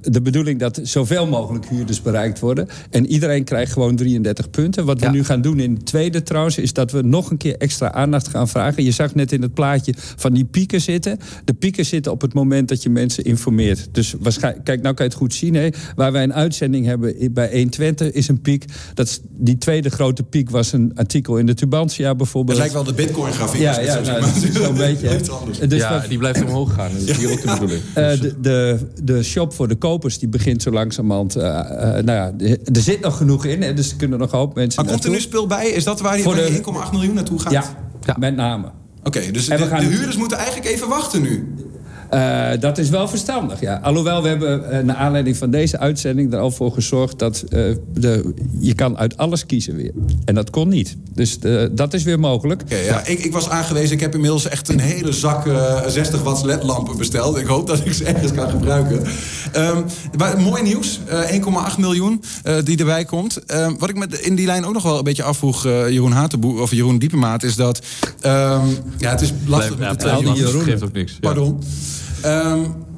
de 0.00 0.20
bedoeling 0.22 0.58
dat 0.58 0.80
zoveel 0.82 1.26
mogelijk 1.26 1.66
huurders 1.66 2.02
bereikt 2.02 2.38
worden. 2.38 2.68
En 2.90 3.06
iedereen 3.06 3.44
krijgt 3.44 3.72
gewoon 3.72 3.96
33 3.96 4.50
punten. 4.50 4.84
Wat 4.84 5.00
we 5.00 5.06
ja. 5.06 5.12
nu 5.12 5.24
gaan 5.24 5.40
doen 5.40 5.60
in 5.60 5.74
de 5.74 5.82
tweede 5.82 6.22
trouwens... 6.22 6.58
is 6.58 6.72
dat 6.72 6.92
we 6.92 7.02
nog 7.02 7.30
een 7.30 7.36
keer 7.36 7.56
extra 7.56 7.92
aandacht 7.92 8.28
gaan 8.28 8.48
vragen. 8.48 8.84
Je 8.84 8.90
zag 8.90 9.14
net 9.14 9.32
in 9.32 9.42
het 9.42 9.54
plaatje 9.54 9.94
van 10.16 10.32
die 10.32 10.44
pieken 10.44 10.80
zitten. 10.80 11.18
De 11.44 11.54
pieken 11.54 11.86
zitten 11.86 12.12
op 12.12 12.20
het 12.20 12.34
moment 12.34 12.68
dat 12.68 12.82
je 12.82 12.90
mensen 12.90 13.24
informeert. 13.24 13.88
Dus 13.92 14.14
waarschijnlijk, 14.20 14.64
kijk, 14.64 14.82
nou 14.82 14.94
kan 14.94 15.04
je 15.04 15.10
het 15.10 15.20
goed 15.20 15.34
zien. 15.34 15.54
Hè? 15.54 15.68
Waar 15.94 16.12
wij 16.12 16.22
een 16.22 16.34
uitzending 16.34 16.86
hebben 16.86 17.32
bij 17.32 17.50
120 17.52 18.12
is 18.12 18.28
een 18.28 18.40
piek. 18.40 18.64
Dat 18.94 19.06
is, 19.06 19.20
die 19.30 19.58
tweede 19.58 19.90
grote 19.90 20.22
piek 20.22 20.50
was 20.50 20.72
een 20.72 20.92
artikel 20.94 21.36
in 21.36 21.46
de 21.46 21.54
Tubantia 21.54 22.14
bijvoorbeeld. 22.14 22.58
Het 22.58 22.72
lijkt 22.72 22.86
wel 22.86 22.96
de 22.96 23.02
bitcoin-grafiek. 23.02 23.60
Ja, 23.60 23.69
ja, 23.78 24.00
nou, 24.00 24.22
zo'n 24.52 24.74
beetje. 24.74 25.20
Dus 25.68 25.80
ja, 25.80 25.98
dat, 25.98 26.08
die 26.08 26.18
blijft 26.18 26.42
omhoog 26.42 26.74
gaan. 26.74 26.90
Dat 26.92 27.08
is 27.08 27.16
hier 27.16 27.30
ook 27.30 27.42
de 27.42 27.50
bedoeling. 27.52 27.82
Uh, 27.82 27.94
de, 27.94 28.40
de, 28.40 28.78
de 29.02 29.22
shop 29.22 29.54
voor 29.54 29.68
de 29.68 29.74
kopers 29.74 30.18
die 30.18 30.28
begint 30.28 30.62
zo 30.62 30.70
langzamerhand... 30.70 31.36
Uh, 31.36 31.42
uh, 31.42 31.52
nou 31.80 32.10
ja, 32.10 32.32
er 32.72 32.80
zit 32.80 33.00
nog 33.00 33.16
genoeg 33.16 33.44
in, 33.44 33.62
hè, 33.62 33.74
dus 33.74 33.90
er 33.90 33.96
kunnen 33.96 34.18
nog 34.18 34.32
een 34.32 34.38
hoop 34.38 34.54
mensen 34.54 34.82
Maar 34.82 34.92
komt 34.92 35.04
er 35.04 35.10
nu 35.10 35.20
spul 35.20 35.46
bij? 35.46 35.68
Is 35.68 35.84
dat 35.84 36.00
waar 36.00 36.16
die, 36.16 36.34
die 36.34 36.62
1,8 36.62 36.62
miljoen 36.92 37.14
naartoe 37.14 37.38
gaat? 37.38 37.52
Ja, 37.52 37.64
ja. 38.04 38.16
met 38.18 38.36
name. 38.36 38.66
Oké, 39.04 39.18
okay, 39.18 39.30
dus 39.30 39.46
de, 39.46 39.56
de, 39.56 39.76
huurders 39.76 40.16
moeten 40.16 40.38
eigenlijk 40.38 40.68
even 40.68 40.88
wachten 40.88 41.22
nu? 41.22 41.49
Uh, 42.14 42.50
dat 42.60 42.78
is 42.78 42.88
wel 42.88 43.08
verstandig, 43.08 43.60
ja. 43.60 43.80
Alhoewel, 43.82 44.22
we 44.22 44.28
hebben 44.28 44.62
uh, 44.72 44.78
naar 44.78 44.96
aanleiding 44.96 45.36
van 45.36 45.50
deze 45.50 45.78
uitzending 45.78 46.32
er 46.32 46.38
al 46.38 46.50
voor 46.50 46.72
gezorgd... 46.72 47.18
dat 47.18 47.44
uh, 47.48 47.76
de, 47.94 48.34
je 48.60 48.74
kan 48.74 48.98
uit 48.98 49.16
alles 49.16 49.46
kiezen 49.46 49.76
weer. 49.76 49.92
En 50.24 50.34
dat 50.34 50.50
kon 50.50 50.68
niet. 50.68 50.96
Dus 51.14 51.38
dat 51.72 51.94
is 51.94 52.02
weer 52.02 52.20
mogelijk. 52.20 52.62
Okay, 52.62 52.84
ja. 52.84 53.06
ik, 53.06 53.18
ik, 53.18 53.32
was 53.32 53.48
aangewezen, 53.48 53.94
ik 53.94 54.00
heb 54.00 54.14
inmiddels 54.14 54.48
echt 54.48 54.68
een 54.68 54.80
hele 54.80 55.12
zak 55.12 55.48
60 55.86 56.22
watts 56.22 56.42
ledlampen 56.42 56.96
besteld. 56.96 57.36
Ik 57.36 57.46
hoop 57.46 57.66
dat 57.66 57.86
ik 57.86 57.92
ze 57.92 58.04
ergens 58.04 58.32
kan 58.32 58.50
gebruiken. 58.50 59.02
Um, 59.56 59.84
maar, 60.18 60.40
mooi 60.40 60.62
nieuws, 60.62 61.00
1,8 61.00 61.78
miljoen 61.78 62.22
die 62.64 62.78
erbij 62.78 63.04
komt. 63.04 63.54
Um, 63.54 63.78
wat 63.78 63.88
ik 63.88 63.96
me 63.96 64.06
in 64.20 64.34
die 64.34 64.46
lijn 64.46 64.64
ook 64.64 64.72
nog 64.72 64.82
wel 64.82 64.98
een 64.98 65.04
beetje 65.04 65.22
afvroeg, 65.22 65.62
Jeroen 65.62 66.12
Hatenboer... 66.12 66.60
of 66.60 66.70
Jeroen 66.70 66.98
Diepemaat, 66.98 67.42
is 67.42 67.56
dat... 67.56 67.80
Um, 68.22 68.78
ja, 68.98 69.10
het 69.10 69.20
is 69.20 69.32
lastig 69.46 69.76
Blijf, 69.76 69.90
met 69.90 70.00
twee 70.00 70.34
Jeroen 70.34 70.62
geeft 70.62 70.82
ook 70.82 70.92
niks. 70.92 71.12
Pardon. 71.20 71.58
Um, 72.22 72.89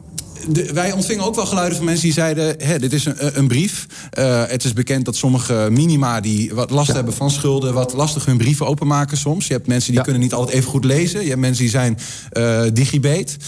de, 0.48 0.72
wij 0.72 0.92
ontvingen 0.92 1.24
ook 1.24 1.34
wel 1.34 1.46
geluiden 1.46 1.76
van 1.76 1.86
mensen 1.86 2.04
die 2.04 2.12
zeiden... 2.12 2.54
Hè, 2.58 2.78
dit 2.78 2.92
is 2.92 3.04
een, 3.04 3.38
een 3.38 3.48
brief. 3.48 3.86
Uh, 4.18 4.42
het 4.46 4.64
is 4.64 4.72
bekend 4.72 5.04
dat 5.04 5.16
sommige 5.16 5.68
minima 5.70 6.20
die 6.20 6.54
wat 6.54 6.70
last 6.70 6.88
ja. 6.88 6.94
hebben 6.94 7.14
van 7.14 7.30
schulden... 7.30 7.74
wat 7.74 7.92
lastig 7.92 8.24
hun 8.24 8.36
brieven 8.36 8.66
openmaken 8.66 9.16
soms. 9.16 9.46
Je 9.46 9.52
hebt 9.52 9.66
mensen 9.66 9.88
die 9.88 9.98
ja. 9.98 10.04
kunnen 10.04 10.22
niet 10.22 10.32
altijd 10.32 10.56
even 10.56 10.70
goed 10.70 10.84
lezen. 10.84 11.22
Je 11.22 11.28
hebt 11.28 11.40
mensen 11.40 11.62
die 11.62 11.70
zijn 11.70 11.98
uh. 12.38 12.66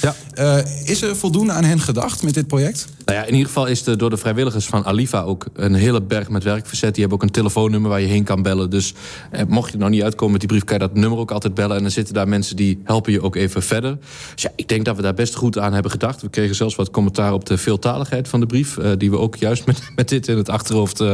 Ja. 0.01 0.15
Uh, 0.35 0.59
is 0.85 1.03
er 1.03 1.17
voldoende 1.17 1.53
aan 1.53 1.65
hen 1.65 1.81
gedacht 1.81 2.23
met 2.23 2.35
dit 2.35 2.47
project? 2.47 2.87
Nou 3.05 3.19
ja, 3.19 3.25
in 3.25 3.33
ieder 3.33 3.47
geval 3.47 3.67
is 3.67 3.87
er 3.87 3.99
door 3.99 4.11
de 4.11 4.17
vrijwilligers 4.17 4.67
van 4.67 4.85
Alifa 4.85 5.23
ook 5.23 5.47
een 5.55 5.75
hele 5.75 6.03
berg 6.03 6.29
met 6.29 6.43
werk 6.43 6.67
verzet. 6.67 6.95
Die 6.95 7.01
hebben 7.01 7.19
ook 7.19 7.27
een 7.27 7.35
telefoonnummer 7.35 7.91
waar 7.91 8.01
je 8.01 8.07
heen 8.07 8.25
kan 8.25 8.43
bellen. 8.43 8.71
Dus 8.71 8.95
eh, 9.31 9.43
mocht 9.49 9.67
je 9.67 9.73
er 9.73 9.79
nou 9.79 9.91
niet 9.91 10.03
uitkomen 10.03 10.33
met 10.33 10.41
die 10.41 10.49
brief, 10.49 10.65
kan 10.65 10.79
je 10.79 10.87
dat 10.87 10.95
nummer 10.95 11.19
ook 11.19 11.31
altijd 11.31 11.55
bellen. 11.55 11.77
En 11.77 11.83
dan 11.83 11.91
zitten 11.91 12.15
daar 12.15 12.29
mensen 12.29 12.57
die 12.57 12.81
helpen 12.85 13.13
je 13.13 13.23
ook 13.23 13.37
even 13.37 13.63
verder. 13.63 13.99
Dus 14.33 14.43
ja, 14.43 14.51
ik 14.57 14.69
denk 14.69 14.85
dat 14.85 14.97
we 14.97 15.03
daar 15.03 15.15
best 15.15 15.35
goed 15.35 15.59
aan 15.59 15.73
hebben 15.73 15.91
gedacht. 15.91 16.23
We 16.23 16.29
kregen 16.29 16.55
zelfs 16.55 16.75
wat 16.75 16.84
commentaar 16.91 17.33
op 17.33 17.47
de 17.47 17.59
veeltaligheid 17.59 18.29
van 18.29 18.41
de 18.41 18.47
brief. 18.47 18.77
Uh, 18.77 18.91
die 18.99 19.11
we 19.11 19.19
ook 19.19 19.37
juist 19.37 19.67
met, 19.67 19.83
met 19.97 20.09
dit 20.09 20.29
in 20.29 20.37
het 20.37 20.49
achterhoofd 20.49 21.01
uh, 21.01 21.09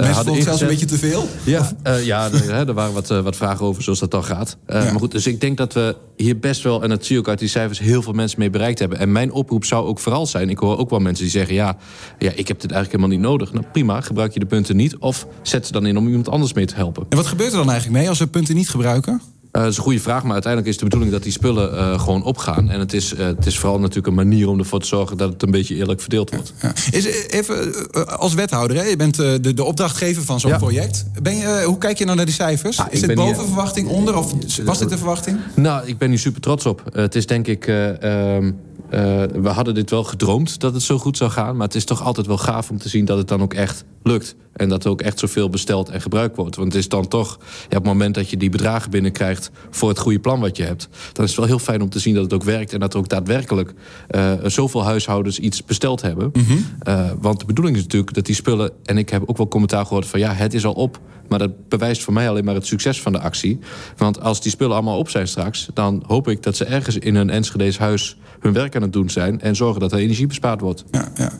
hadden 0.00 0.34
het 0.34 0.42
zelfs 0.42 0.60
een 0.60 0.66
beetje 0.66 0.86
te 0.86 0.98
veel? 0.98 1.28
Ja, 1.44 1.70
ja 2.02 2.30
er 2.32 2.74
waren 2.74 2.94
wat, 2.94 3.08
wat 3.08 3.36
vragen 3.36 3.66
over 3.66 3.82
zoals 3.82 3.98
dat 3.98 4.10
dan 4.10 4.24
gaat. 4.24 4.56
Ja. 4.66 4.74
Maar 4.74 4.98
goed, 4.98 5.12
dus 5.12 5.26
ik 5.26 5.40
denk 5.40 5.56
dat 5.56 5.72
we 5.72 5.96
hier 6.16 6.38
best 6.38 6.62
wel, 6.62 6.82
en 6.82 6.88
dat 6.88 7.04
zie 7.04 7.14
je 7.14 7.20
ook 7.20 7.28
uit 7.28 7.38
die 7.38 7.48
cijfers... 7.48 7.78
heel 7.78 8.02
veel 8.02 8.12
mensen 8.12 8.38
mee 8.38 8.50
bereikt 8.50 8.78
hebben. 8.78 8.98
En 8.98 9.12
mijn 9.12 9.32
oproep 9.32 9.64
zou 9.64 9.86
ook 9.86 9.98
vooral 9.98 10.26
zijn... 10.26 10.50
ik 10.50 10.58
hoor 10.58 10.78
ook 10.78 10.90
wel 10.90 10.98
mensen 10.98 11.24
die 11.24 11.32
zeggen... 11.32 11.54
ja, 11.54 11.76
ja 12.18 12.30
ik 12.34 12.48
heb 12.48 12.60
dit 12.60 12.72
eigenlijk 12.72 13.02
helemaal 13.02 13.08
niet 13.08 13.20
nodig. 13.20 13.52
Nou 13.52 13.64
prima, 13.72 14.00
gebruik 14.00 14.32
je 14.32 14.40
de 14.40 14.46
punten 14.46 14.76
niet. 14.76 14.96
Of 14.96 15.26
zet 15.42 15.66
ze 15.66 15.72
dan 15.72 15.86
in 15.86 15.96
om 15.96 16.06
iemand 16.06 16.28
anders 16.28 16.52
mee 16.52 16.66
te 16.66 16.74
helpen. 16.74 17.06
En 17.08 17.16
wat 17.16 17.26
gebeurt 17.26 17.50
er 17.50 17.58
dan 17.58 17.70
eigenlijk 17.70 17.98
mee 17.98 18.08
als 18.08 18.18
we 18.18 18.26
punten 18.26 18.54
niet 18.54 18.68
gebruiken? 18.68 19.20
Uh, 19.58 19.64
dat 19.64 19.72
is 19.72 19.78
een 19.78 19.84
goede 19.84 20.00
vraag, 20.00 20.22
maar 20.22 20.32
uiteindelijk 20.32 20.72
is 20.72 20.78
de 20.78 20.84
bedoeling 20.84 21.12
dat 21.12 21.22
die 21.22 21.32
spullen 21.32 21.74
uh, 21.74 22.00
gewoon 22.00 22.22
opgaan. 22.22 22.70
En 22.70 22.80
het 22.80 22.92
is, 22.92 23.12
uh, 23.12 23.18
het 23.18 23.46
is 23.46 23.58
vooral 23.58 23.78
natuurlijk 23.78 24.06
een 24.06 24.14
manier 24.14 24.48
om 24.48 24.58
ervoor 24.58 24.80
te 24.80 24.86
zorgen 24.86 25.16
dat 25.16 25.32
het 25.32 25.42
een 25.42 25.50
beetje 25.50 25.74
eerlijk 25.74 26.00
verdeeld 26.00 26.30
wordt. 26.30 26.52
Ja. 26.62 26.72
Is, 26.90 27.26
even 27.26 27.74
als 28.18 28.34
wethouder, 28.34 28.76
hè? 28.76 28.82
je 28.82 28.96
bent 28.96 29.16
de, 29.16 29.54
de 29.54 29.64
opdrachtgever 29.64 30.22
van 30.22 30.40
zo'n 30.40 30.50
ja. 30.50 30.56
project. 30.56 31.04
Ben 31.22 31.36
je, 31.36 31.62
hoe 31.66 31.78
kijk 31.78 31.98
je 31.98 32.04
nou 32.04 32.16
naar 32.16 32.26
die 32.26 32.34
cijfers? 32.34 32.76
Ja, 32.76 32.90
is 32.90 33.00
dit 33.00 33.14
boven 33.14 33.44
verwachting, 33.44 33.88
onder 33.88 34.16
of 34.16 34.34
was 34.64 34.78
dit 34.78 34.88
de 34.88 34.96
verwachting? 34.96 35.38
Nou, 35.54 35.86
ik 35.86 35.98
ben 35.98 36.08
hier 36.08 36.18
super 36.18 36.40
trots 36.40 36.66
op. 36.66 36.82
het 36.92 37.14
is 37.14 37.26
denk 37.26 37.46
ik. 37.46 37.66
Ehm, 37.66 38.50
uh, 38.84 39.22
we 39.42 39.48
hadden 39.48 39.74
dit 39.74 39.90
wel 39.90 40.04
gedroomd 40.04 40.60
dat 40.60 40.74
het 40.74 40.82
zo 40.82 40.98
goed 40.98 41.16
zou 41.16 41.30
gaan. 41.30 41.56
Maar 41.56 41.66
het 41.66 41.76
is 41.76 41.84
toch 41.84 42.02
altijd 42.02 42.26
wel 42.26 42.38
gaaf 42.38 42.70
om 42.70 42.78
te 42.78 42.88
zien 42.88 43.04
dat 43.04 43.18
het 43.18 43.28
dan 43.28 43.42
ook 43.42 43.54
echt 43.54 43.84
lukt. 44.02 44.36
En 44.52 44.68
dat 44.68 44.84
er 44.84 44.90
ook 44.90 45.00
echt 45.00 45.18
zoveel 45.18 45.50
besteld 45.50 45.88
en 45.88 46.00
gebruikt 46.00 46.36
wordt. 46.36 46.56
Want 46.56 46.72
het 46.72 46.82
is 46.82 46.88
dan 46.88 47.08
toch, 47.08 47.38
ja, 47.40 47.64
op 47.64 47.72
het 47.72 47.84
moment 47.84 48.14
dat 48.14 48.30
je 48.30 48.36
die 48.36 48.50
bedragen 48.50 48.90
binnenkrijgt... 48.90 49.50
voor 49.70 49.88
het 49.88 49.98
goede 49.98 50.18
plan 50.18 50.40
wat 50.40 50.56
je 50.56 50.62
hebt... 50.62 50.88
dan 51.12 51.24
is 51.24 51.30
het 51.30 51.38
wel 51.38 51.48
heel 51.48 51.58
fijn 51.58 51.82
om 51.82 51.88
te 51.88 51.98
zien 51.98 52.14
dat 52.14 52.22
het 52.22 52.32
ook 52.32 52.44
werkt... 52.44 52.72
en 52.72 52.80
dat 52.80 52.92
er 52.92 52.98
ook 52.98 53.08
daadwerkelijk 53.08 53.74
uh, 54.10 54.32
zoveel 54.44 54.84
huishoudens 54.84 55.38
iets 55.38 55.64
besteld 55.64 56.02
hebben. 56.02 56.30
Mm 56.32 56.44
-hmm. 56.44 56.64
uh, 56.88 57.10
want 57.20 57.40
de 57.40 57.46
bedoeling 57.46 57.76
is 57.76 57.82
natuurlijk 57.82 58.14
dat 58.14 58.26
die 58.26 58.34
spullen... 58.34 58.70
en 58.84 58.98
ik 58.98 59.08
heb 59.08 59.22
ook 59.26 59.36
wel 59.36 59.48
commentaar 59.48 59.86
gehoord 59.86 60.06
van 60.06 60.20
ja, 60.20 60.32
het 60.32 60.54
is 60.54 60.64
al 60.64 60.72
op... 60.72 61.00
Maar 61.28 61.38
dat 61.38 61.68
bewijst 61.68 62.02
voor 62.02 62.12
mij 62.12 62.28
alleen 62.28 62.44
maar 62.44 62.54
het 62.54 62.66
succes 62.66 63.02
van 63.02 63.12
de 63.12 63.20
actie. 63.20 63.58
Want 63.96 64.20
als 64.20 64.40
die 64.42 64.50
spullen 64.50 64.74
allemaal 64.74 64.98
op 64.98 65.08
zijn 65.08 65.28
straks... 65.28 65.68
dan 65.74 66.02
hoop 66.06 66.28
ik 66.28 66.42
dat 66.42 66.56
ze 66.56 66.64
ergens 66.64 66.98
in 66.98 67.14
een 67.14 67.30
Enschede's 67.30 67.78
huis 67.78 68.16
hun 68.40 68.52
werk 68.52 68.76
aan 68.76 68.82
het 68.82 68.92
doen 68.92 69.10
zijn... 69.10 69.40
en 69.40 69.56
zorgen 69.56 69.80
dat 69.80 69.92
er 69.92 69.98
energie 69.98 70.26
bespaard 70.26 70.60
wordt. 70.60 70.84
Ja, 70.90 71.08
ja. 71.14 71.32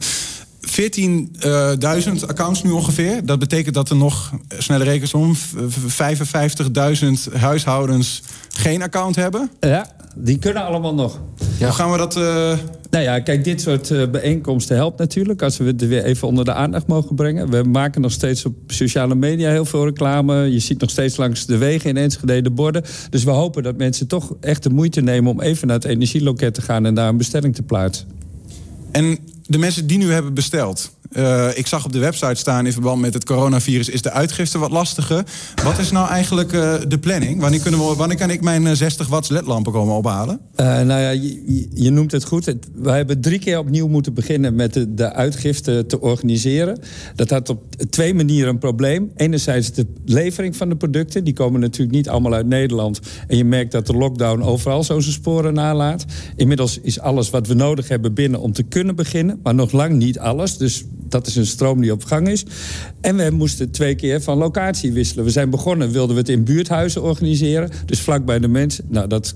14.000 0.79 2.27
accounts 2.27 2.63
nu 2.63 2.71
ongeveer. 2.71 3.27
Dat 3.27 3.39
betekent 3.39 3.75
dat 3.75 3.91
er 3.91 3.97
nog, 3.97 4.33
eh, 4.49 4.59
snelle 4.61 4.85
rekensom, 4.85 5.35
55.000 5.87 7.29
huishoudens 7.33 8.23
geen 8.49 8.83
account 8.83 9.17
hebben. 9.17 9.51
Ja, 9.61 9.91
die 10.17 10.39
kunnen 10.39 10.65
allemaal 10.65 10.95
nog. 10.95 11.21
Hoe 11.59 11.73
gaan 11.73 11.91
we 11.91 11.99
dat... 11.99 12.17
Uh... 12.17 12.53
Nou 12.91 13.05
ja, 13.05 13.21
kijk, 13.21 13.45
dit 13.45 13.61
soort 13.61 13.91
uh, 13.91 14.09
bijeenkomsten 14.11 14.77
helpt 14.77 14.99
natuurlijk... 14.99 15.43
als 15.43 15.57
we 15.57 15.65
het 15.65 15.87
weer 15.87 16.05
even 16.05 16.29
onder 16.29 16.45
de 16.45 16.53
aandacht 16.53 16.87
mogen 16.87 17.15
brengen. 17.15 17.51
We 17.51 17.63
maken 17.63 18.01
nog 18.01 18.13
steeds 18.13 18.45
op 18.45 18.55
sociale 18.67 19.15
media 19.15 19.51
heel 19.51 19.65
veel 19.65 19.85
reclame. 19.85 20.53
Je 20.53 20.59
ziet 20.59 20.81
nog 20.81 20.91
steeds 20.91 21.17
langs 21.17 21.47
de 21.47 21.57
wegen 21.57 21.91
in 21.91 21.97
Enschede 21.97 22.43
de 22.43 22.51
borden. 22.51 22.85
Dus 23.11 23.25
we 23.25 23.31
hopen 23.31 23.63
dat 23.63 23.77
mensen 23.77 24.07
toch 24.07 24.35
echt 24.41 24.63
de 24.63 24.71
moeite 24.71 25.01
nemen... 25.01 25.31
om 25.31 25.41
even 25.41 25.67
naar 25.67 25.77
het 25.77 25.85
energieloket 25.85 26.55
te 26.55 26.63
gaan 26.63 26.87
en 26.87 26.95
daar 26.95 27.09
een 27.09 27.17
bestelling 27.17 27.55
te 27.55 27.63
plaatsen. 27.63 28.07
En 28.93 29.19
de 29.49 29.59
mensen 29.59 29.87
die 29.87 29.99
nu 29.99 30.13
hebben 30.13 30.35
besteld... 30.35 30.97
Uh, 31.13 31.49
ik 31.55 31.67
zag 31.67 31.85
op 31.85 31.93
de 31.93 31.99
website 31.99 32.35
staan 32.35 32.67
in 32.67 32.73
verband 32.73 33.01
met 33.01 33.15
het 33.15 33.25
coronavirus 33.25 33.89
is 33.89 34.03
de 34.03 34.11
uitgifte 34.11 34.59
wat 34.59 34.71
lastiger. 34.71 35.25
Wat 35.65 35.79
is 35.79 35.91
nou 35.91 36.09
eigenlijk 36.09 36.53
uh, 36.53 36.75
de 36.89 36.99
planning? 36.99 37.41
Wanneer, 37.41 37.61
kunnen 37.61 37.81
we, 37.81 37.95
wanneer 37.97 38.17
kan 38.17 38.31
ik 38.31 38.43
mijn 38.43 38.77
60 38.77 39.07
eh, 39.07 39.13
watts 39.13 39.29
ledlampen 39.29 39.73
komen 39.73 39.95
ophalen? 39.95 40.41
Uh, 40.57 40.67
nou 40.67 41.01
ja, 41.01 41.11
je, 41.11 41.69
je, 41.75 41.91
noemt 41.91 42.13
het 42.13 42.25
goed. 42.25 42.55
We 42.75 42.91
hebben 42.91 43.21
drie 43.21 43.39
keer 43.39 43.59
opnieuw 43.59 43.89
moeten 43.89 44.15
beginnen 44.15 44.55
met 44.55 44.73
de, 44.73 44.95
de, 44.95 45.13
uitgifte 45.13 45.87
te 45.87 46.01
organiseren. 46.01 46.79
Dat 47.15 47.31
had 47.31 47.49
op 47.49 47.63
twee 47.91 48.15
manieren 48.15 48.49
een 48.49 48.59
probleem. 48.59 49.11
Enerzijds 49.17 49.73
de 49.73 49.87
levering 50.05 50.57
van 50.57 50.69
de 50.69 50.77
producten. 50.77 51.25
Die 51.25 51.35
komen 51.35 51.61
natuurlijk 51.61 51.97
niet 51.97 52.09
allemaal 52.09 52.35
uit 52.35 52.47
Nederland. 52.47 53.01
En 53.27 53.37
je 53.37 53.45
merkt 53.45 53.73
dat 53.73 53.87
de 53.87 53.93
lockdown 53.93 54.43
overal 54.43 54.85
zo 54.85 55.01
zijn 55.01 55.15
sporen 55.15 55.55
nalaat. 55.55 56.05
Inmiddels 56.37 56.79
is 56.83 57.01
alles 57.01 57.31
wat 57.31 57.47
we 57.47 57.55
nodig 57.55 57.89
hebben 57.89 58.15
binnen 58.15 58.41
om 58.41 58.53
te 58.53 58.63
kunnen 58.63 58.97
beginnen. 58.97 59.41
Maar 59.43 59.55
nog 59.55 59.73
lang 59.73 59.97
niet 59.97 60.19
alles. 60.19 60.57
Dus 60.57 60.85
dat 61.09 61.27
is 61.27 61.37
een 61.37 61.47
stroom 61.47 61.81
die 61.81 61.93
op 61.93 62.05
gang 62.05 62.29
is. 62.29 62.45
En 63.01 63.17
we 63.17 63.31
moesten 63.31 63.71
twee 63.71 63.95
keer 63.95 64.23
van 64.23 64.39
locatie 64.39 64.93
wisselen. 64.93 65.25
We 65.25 65.31
zijn 65.31 65.51
begonnen, 65.51 65.91
wilden 65.91 66.15
we 66.15 66.21
het 66.21 66.31
in 66.31 66.45
buurthuizen 66.45 67.03
organiseren. 67.03 67.71
Dus 67.87 68.01
vlakbij 68.01 68.39
de 68.39 68.49
mensen. 68.49 68.85
Nou, 68.89 69.09
dat, 69.09 69.35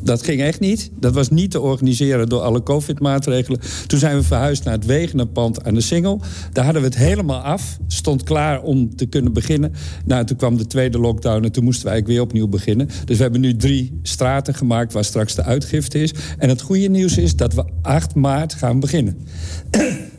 dat 0.00 0.22
ging 0.22 0.40
echt 0.40 0.60
niet. 0.60 0.90
Dat 1.00 1.14
was 1.14 1.30
niet 1.30 1.50
te 1.50 1.60
organiseren 1.60 2.28
door 2.28 2.40
alle 2.40 2.62
covid-maatregelen. 2.62 3.60
Toen 3.86 3.98
zijn 3.98 4.16
we 4.16 4.22
verhuisd 4.22 4.64
naar 4.64 4.74
het 4.74 4.86
Wegenenpand 4.86 5.64
aan 5.64 5.74
de 5.74 5.80
Singel. 5.80 6.20
Daar 6.52 6.64
hadden 6.64 6.82
we 6.82 6.88
het 6.88 6.98
helemaal 6.98 7.40
af. 7.40 7.78
Stond 7.86 8.22
klaar 8.22 8.62
om 8.62 8.96
te 8.96 9.06
kunnen 9.06 9.32
beginnen. 9.32 9.72
Nou, 10.04 10.24
toen 10.24 10.36
kwam 10.36 10.56
de 10.56 10.66
tweede 10.66 10.98
lockdown 10.98 11.44
en 11.44 11.52
toen 11.52 11.64
moesten 11.64 11.84
we 11.84 11.90
eigenlijk 11.90 12.18
weer 12.18 12.28
opnieuw 12.28 12.48
beginnen. 12.48 12.88
Dus 13.04 13.16
we 13.16 13.22
hebben 13.22 13.40
nu 13.40 13.56
drie 13.56 14.00
straten 14.02 14.54
gemaakt 14.54 14.92
waar 14.92 15.04
straks 15.04 15.34
de 15.34 15.42
uitgifte 15.42 16.02
is. 16.02 16.14
En 16.38 16.48
het 16.48 16.60
goede 16.60 16.88
nieuws 16.88 17.16
is 17.16 17.36
dat 17.36 17.54
we 17.54 17.64
8 17.82 18.14
maart 18.14 18.54
gaan 18.54 18.80
beginnen. 18.80 19.16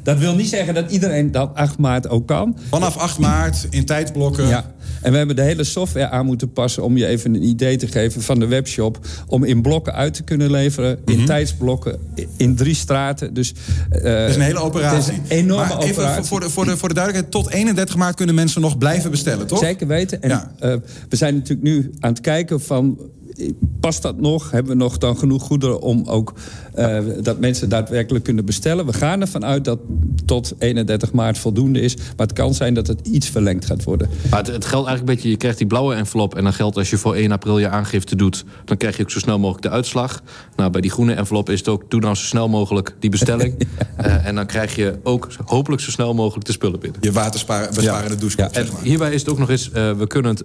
Dat 0.04 0.18
wil 0.18 0.36
niet 0.36 0.50
zeggen 0.50 0.74
dat 0.74 0.92
iedereen 0.92 1.32
dat 1.32 1.52
8 1.54 1.78
maart 1.78 2.10
ook 2.10 2.28
kan. 2.28 2.58
Vanaf 2.70 2.98
8 2.98 3.20
maart 3.20 3.68
in 3.70 3.86
tijdsblokken. 3.86 4.48
Ja. 4.48 4.72
En 5.02 5.12
we 5.12 5.18
hebben 5.18 5.36
de 5.36 5.42
hele 5.42 5.64
software 5.64 6.10
aan 6.10 6.26
moeten 6.26 6.52
passen 6.52 6.84
om 6.84 6.98
je 6.98 7.06
even 7.06 7.36
een 7.36 7.44
idee 7.44 7.78
te 7.78 7.88
geven 7.88 8.22
van 8.22 8.40
de 8.40 8.48
webshop. 8.48 9.00
Om 9.28 9.44
in 9.44 9.62
blokken 9.62 9.94
uit 9.94 10.14
te 10.14 10.24
kunnen 10.24 10.52
leveren, 10.52 11.00
in 11.06 11.16
mhm. 11.16 11.26
tijdsblokken, 11.26 12.00
in 12.38 12.56
drie 12.56 12.76
straten. 12.76 13.34
Dus, 13.34 13.54
uh, 13.92 14.04
dat 14.04 14.30
is 14.30 14.36
een 14.36 14.42
hele 14.42 14.60
operatie. 14.60 15.14
een 15.14 15.22
enorme 15.28 15.68
maar 15.68 15.78
even 15.78 16.04
operatie. 16.04 16.24
Voor 16.24 16.40
de, 16.40 16.50
voor, 16.50 16.66
de, 16.66 16.78
voor 16.78 16.88
de 16.88 16.94
duidelijkheid, 16.94 17.44
tot 17.44 17.54
31 17.54 17.96
maart 17.96 18.16
kunnen 18.16 18.36
mensen 18.36 18.62
nog 18.62 18.78
blijven 18.78 19.12
bestellen, 19.12 19.48
toch? 19.48 19.60
Zeker 19.60 19.88
weten. 19.88 20.22
En 20.22 20.30
ja. 20.30 20.52
uh, 20.64 20.76
we 21.10 21.16
zijn 21.16 21.34
natuurlijk 21.34 21.68
nu 21.68 21.92
aan 22.00 22.12
het 22.12 22.22
kijken 22.22 22.62
van 22.62 22.98
past 23.80 24.02
dat 24.02 24.22
nog? 24.22 24.52
Hebben 24.52 24.72
we 24.72 24.78
nog 24.78 24.98
dan 24.98 25.18
genoeg 25.18 25.44
goederen 25.44 25.82
om 25.82 26.04
ook 26.06 26.34
uh, 26.76 27.00
dat 27.22 27.40
mensen 27.40 27.70
daadwerkelijk 27.70 28.24
kunnen 28.24 28.46
bestellen? 28.46 28.86
We 28.86 28.94
gaan 28.94 29.22
ervan 29.22 29.46
uit 29.46 29.66
dat 29.66 29.80
tot 30.26 30.54
31 30.60 31.12
maart 31.12 31.38
voldoende 31.38 31.80
is. 31.80 31.96
Maar 31.96 32.28
het 32.28 32.34
kan 32.34 32.54
zijn 32.54 32.74
dat 32.74 32.88
het 32.88 33.08
iets 33.08 33.30
verlengd 33.30 33.66
gaat 33.66 33.84
worden. 33.84 34.10
Maar 34.30 34.40
het, 34.40 34.48
het 34.48 34.66
geldt 34.66 34.88
eigenlijk 34.88 35.00
een 35.00 35.16
beetje, 35.16 35.30
je 35.30 35.38
krijgt 35.38 35.58
die 35.58 35.68
blauwe 35.68 35.96
envelop... 35.96 36.36
en 36.36 36.44
dan 36.44 36.54
geldt 36.54 36.78
als 36.78 36.90
je 36.90 36.98
voor 36.98 37.16
1 37.16 37.32
april 37.32 37.60
je 37.60 37.70
aangifte 37.70 38.16
doet... 38.16 38.46
dan 38.66 38.78
krijg 38.78 38.98
je 38.98 39.04
ook 39.04 39.12
zo 39.12 39.20
snel 39.20 39.40
mogelijk 39.40 39.64
de 39.64 39.70
uitslag. 39.70 40.22
Nou, 40.56 40.72
bij 40.72 40.82
die 40.82 40.92
groene 40.92 41.14
envelop 41.14 41.50
is 41.50 41.60
het 41.60 41.68
ook... 41.68 41.92
doe 41.92 42.00
nou 42.00 42.16
zo 42.16 42.24
snel 42.24 42.50
mogelijk 42.50 42.96
die 43.00 43.10
bestelling. 43.10 43.68
ja. 43.98 44.06
uh, 44.06 44.26
en 44.26 44.36
dan 44.36 44.46
krijg 44.46 44.76
je 44.76 45.00
ook 45.04 45.28
hopelijk 45.46 45.82
zo 45.82 45.92
snel 45.92 46.14
mogelijk 46.14 46.46
de 46.46 46.52
spullen 46.52 46.80
binnen. 46.80 47.00
Je 47.02 47.12
waterbesparende 47.12 47.82
ja. 47.82 48.16
douchekop, 48.16 48.54
ja. 48.54 48.60
En 48.60 48.68
hierbij 48.84 49.14
is 49.14 49.22
het 49.22 49.30
ook 49.30 49.40
nog 49.40 49.50
eens... 49.50 49.68
Uh, 49.68 49.92
we 49.92 50.08
kunnen 50.08 50.32
het 50.32 50.44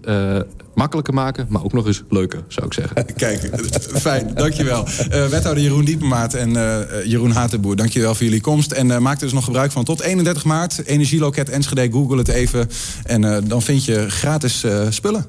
makkelijker 0.78 1.14
maken, 1.14 1.46
maar 1.48 1.64
ook 1.64 1.72
nog 1.72 1.86
eens 1.86 2.02
leuker, 2.08 2.42
zou 2.48 2.66
ik 2.66 2.72
zeggen. 2.72 3.06
Kijk, 3.16 3.50
fijn, 3.94 4.30
dankjewel. 4.34 4.86
Uh, 4.86 5.26
wethouder 5.26 5.62
Jeroen 5.62 5.84
Diepenmaat 5.84 6.34
en 6.34 6.50
uh, 6.50 6.78
Jeroen 7.04 7.30
Hatenboer, 7.30 7.76
dankjewel 7.76 8.14
voor 8.14 8.24
jullie 8.24 8.40
komst. 8.40 8.72
En 8.72 9.02
maak 9.02 9.14
er 9.14 9.20
dus 9.20 9.32
nog 9.32 9.44
gebruik 9.44 9.72
van. 9.72 9.84
Tot 9.84 10.00
31 10.00 10.44
maart, 10.44 10.84
Energieloket 10.84 11.48
Enschede, 11.48 11.90
google 11.90 12.18
het 12.18 12.28
even. 12.28 12.68
En 13.04 13.44
dan 13.48 13.62
vind 13.62 13.84
je 13.84 14.10
gratis 14.10 14.64
spullen. 14.88 15.26